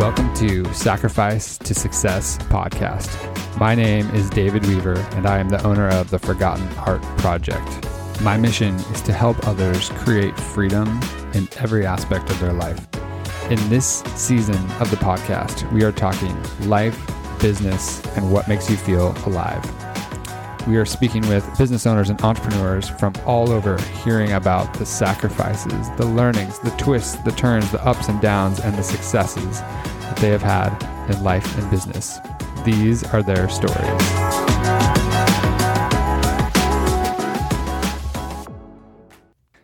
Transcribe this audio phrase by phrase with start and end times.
[0.00, 3.58] Welcome to Sacrifice to Success podcast.
[3.58, 7.86] My name is David Weaver, and I am the owner of the Forgotten Art Project.
[8.22, 10.88] My mission is to help others create freedom
[11.34, 12.82] in every aspect of their life.
[13.50, 16.34] In this season of the podcast, we are talking
[16.66, 16.98] life,
[17.38, 19.62] business, and what makes you feel alive.
[20.70, 25.90] We are speaking with business owners and entrepreneurs from all over, hearing about the sacrifices,
[25.96, 30.28] the learnings, the twists, the turns, the ups and downs, and the successes that they
[30.28, 30.70] have had
[31.10, 32.20] in life and business.
[32.64, 33.74] These are their stories.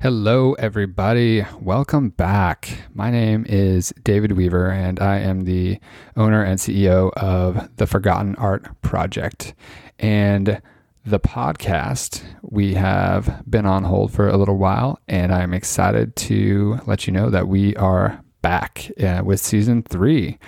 [0.00, 1.46] Hello, everybody.
[1.60, 2.76] Welcome back.
[2.92, 5.78] My name is David Weaver, and I am the
[6.16, 9.54] owner and CEO of the Forgotten Art Project.
[10.00, 10.60] And
[11.08, 16.80] the podcast, we have been on hold for a little while, and I'm excited to
[16.86, 20.38] let you know that we are back uh, with season three.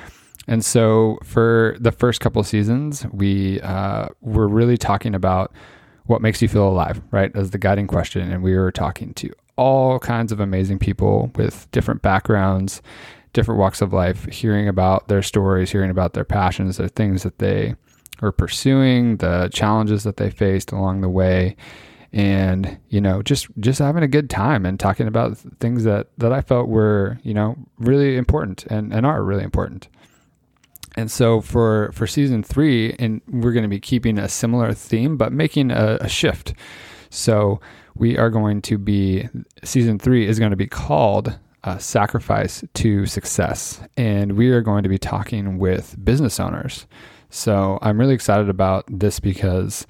[0.47, 5.53] And so, for the first couple seasons, we uh, were really talking about
[6.05, 7.35] what makes you feel alive, right?
[7.35, 8.31] As the guiding question.
[8.31, 12.83] And we were talking to all kinds of amazing people with different backgrounds,
[13.33, 17.39] different walks of life, hearing about their stories, hearing about their passions, their things that
[17.39, 17.77] they
[18.21, 21.57] were pursuing, the challenges that they faced along the way,
[22.13, 26.33] and you know, just just having a good time and talking about things that that
[26.33, 29.89] I felt were you know really important and and are really important.
[30.97, 35.17] And so for for season three, and we're going to be keeping a similar theme,
[35.17, 36.55] but making a, a shift.
[37.11, 37.61] So
[37.95, 39.29] we are going to be
[39.63, 44.83] season three is going to be called uh, sacrifice to success, and we are going
[44.83, 46.87] to be talking with business owners.
[47.31, 49.87] So I'm really excited about this because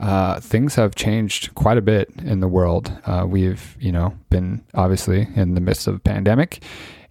[0.00, 2.92] uh, things have changed quite a bit in the world.
[3.04, 6.62] Uh, we've, you know, been obviously in the midst of a pandemic,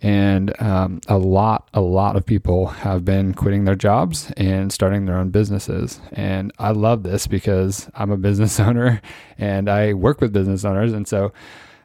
[0.02, 5.06] and um, a lot, a lot of people have been quitting their jobs and starting
[5.06, 6.00] their own businesses.
[6.14, 9.02] And I love this because I'm a business owner
[9.38, 11.34] and I work with business owners, and so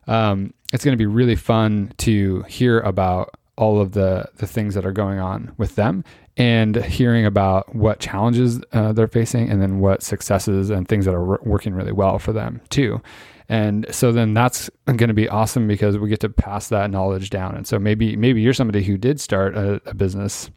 [0.06, 4.74] um, it's going to be really fun to hear about all of the the things
[4.74, 6.04] that are going on with them
[6.36, 11.14] and hearing about what challenges uh, they're facing and then what successes and things that
[11.14, 13.00] are working really well for them too.
[13.48, 17.28] And so then that's going to be awesome because we get to pass that knowledge
[17.28, 17.54] down.
[17.54, 20.50] And so maybe maybe you're somebody who did start a, a business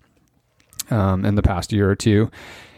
[0.89, 2.31] um, in the past year or two,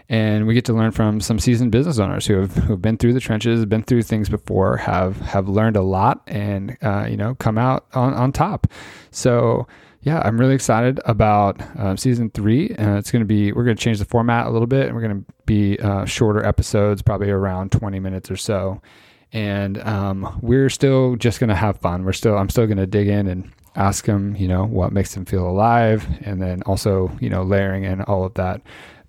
[0.10, 2.98] and we get to learn from some seasoned business owners who have who have been
[2.98, 7.18] through the trenches, been through things before, have have learned a lot, and uh, you
[7.18, 8.66] know come out on on top.
[9.12, 9.68] So
[10.08, 12.74] yeah, I'm really excited about uh, season three.
[12.76, 14.96] Uh, it's going to be, we're going to change the format a little bit and
[14.96, 18.82] we're going to be uh, shorter episodes, probably around 20 minutes or so.
[19.34, 22.06] And um, we're still just going to have fun.
[22.06, 25.14] We're still, I'm still going to dig in and ask them, you know, what makes
[25.14, 26.08] them feel alive.
[26.22, 28.62] And then also, you know, layering in all of that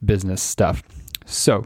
[0.05, 0.83] business stuff.
[1.27, 1.65] So,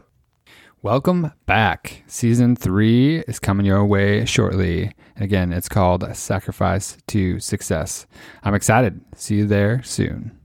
[0.83, 2.03] welcome back.
[2.07, 4.91] Season three is coming your way shortly.
[5.15, 8.05] Again, it's called Sacrifice to Success.
[8.43, 8.99] I'm excited.
[9.15, 10.37] See you there soon.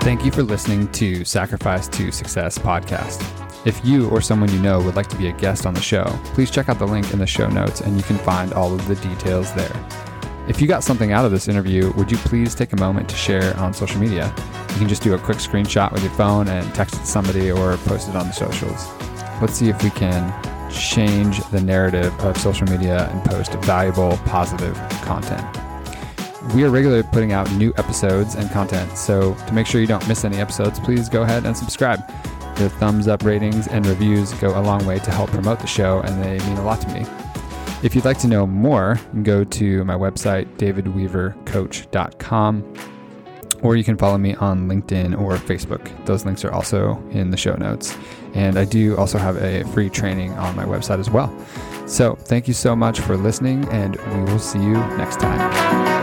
[0.00, 3.20] Thank you for listening to Sacrifice to Success podcast.
[3.66, 6.04] If you or someone you know would like to be a guest on the show,
[6.34, 8.86] please check out the link in the show notes and you can find all of
[8.86, 9.74] the details there.
[10.48, 13.16] If you got something out of this interview, would you please take a moment to
[13.16, 14.32] share on social media?
[14.70, 17.50] You can just do a quick screenshot with your phone and text it to somebody
[17.50, 18.86] or post it on the socials.
[19.40, 20.32] Let's see if we can
[20.70, 25.44] change the narrative of social media and post valuable, positive content.
[26.54, 30.06] We are regularly putting out new episodes and content, so to make sure you don't
[30.08, 32.00] miss any episodes, please go ahead and subscribe.
[32.58, 36.00] Your thumbs up ratings and reviews go a long way to help promote the show,
[36.00, 37.06] and they mean a lot to me.
[37.82, 42.74] If you'd like to know more, go to my website, davidweavercoach.com,
[43.62, 45.90] or you can follow me on LinkedIn or Facebook.
[46.06, 47.96] Those links are also in the show notes.
[48.34, 51.34] And I do also have a free training on my website as well.
[51.86, 55.97] So thank you so much for listening, and we will see you next time.